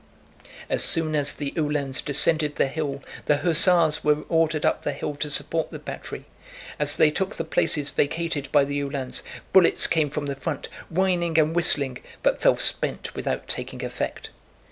[0.67, 5.13] As soon as the Uhlans descended the hill, the hussars were ordered up the hill
[5.17, 6.25] to support the battery.
[6.79, 9.21] As they took the places vacated by the Uhlans,
[9.53, 14.31] bullets came from the front, whining and whistling, but fell spent without taking effect.